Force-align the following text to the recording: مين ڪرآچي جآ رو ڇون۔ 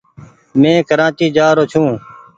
مين 0.59 0.77
ڪرآچي 0.89 1.27
جآ 1.35 1.47
رو 1.55 1.63
ڇون۔ 1.71 1.91